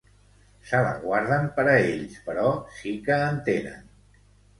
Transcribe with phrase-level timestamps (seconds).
[0.69, 2.47] Se la guarden per a ells, però
[2.79, 3.93] sí que en tenen.